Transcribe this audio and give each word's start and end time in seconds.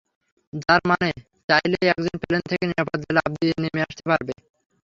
যার 0.61 0.81
মানে, 0.85 1.09
চাইলেই 1.49 1.87
একজন 1.87 2.15
প্লেন 2.21 2.41
থেকে 2.49 2.63
নিরাপদে 2.67 3.09
লাফ 3.17 3.29
দিয়ে 3.37 3.55
নেমে 3.63 3.81
আসতে 3.81 4.03
পারবে। 4.09 4.33